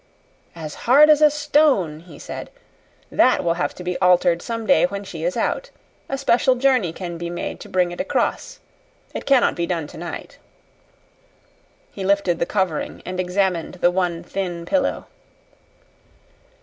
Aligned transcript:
"As 0.55 0.73
hard 0.89 1.11
as 1.11 1.21
a 1.21 1.29
stone," 1.29 1.99
he 1.99 2.17
said. 2.17 2.49
"That 3.11 3.43
will 3.43 3.53
have 3.53 3.75
to 3.75 3.83
be 3.83 3.99
altered 3.99 4.41
some 4.41 4.65
day 4.65 4.87
when 4.87 5.03
she 5.03 5.23
is 5.23 5.37
out. 5.37 5.69
A 6.09 6.17
special 6.17 6.55
journey 6.55 6.91
can 6.91 7.19
be 7.19 7.29
made 7.29 7.59
to 7.59 7.69
bring 7.69 7.91
it 7.91 8.01
across. 8.01 8.59
It 9.13 9.27
cannot 9.27 9.53
be 9.53 9.67
done 9.67 9.85
tonight." 9.85 10.39
He 11.91 12.03
lifted 12.03 12.39
the 12.39 12.47
covering 12.47 13.03
and 13.05 13.19
examined 13.19 13.75
the 13.75 13.91
one 13.91 14.23
thin 14.23 14.65
pillow. 14.65 15.05